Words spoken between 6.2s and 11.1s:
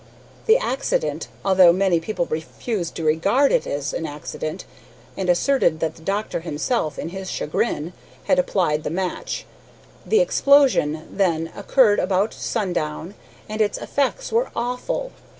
himself, in his chagrin, had applied the match the explosion,